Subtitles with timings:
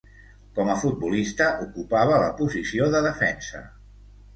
[0.59, 3.69] Com a futbolista ocupava la posició de defensa.